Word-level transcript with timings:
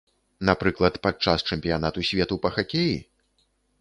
Напрыклад, 0.49 0.95
падчас 1.05 1.45
чэмпіянату 1.55 2.07
свету 2.11 2.39
па 2.47 2.53
хакеі? 2.57 2.95